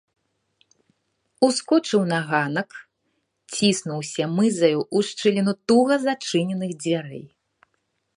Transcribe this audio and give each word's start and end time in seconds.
Ускочыў 1.47 2.01
на 2.13 2.19
ганак, 2.29 2.69
ціснуўся 3.59 4.23
мызаю 4.39 4.79
ў 4.95 4.99
шчыліну 5.11 5.53
туга 5.73 5.95
зачыненых 6.07 6.71
дзвярэй. 6.85 7.23